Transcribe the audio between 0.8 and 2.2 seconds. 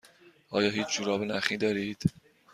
جوراب نخی دارید؟